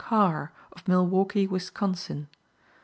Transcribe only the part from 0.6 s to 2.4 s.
of Milwaukee, Wisconsin.